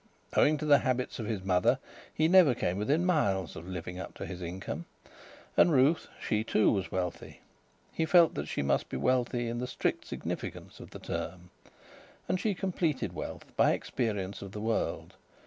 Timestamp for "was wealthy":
6.71-7.41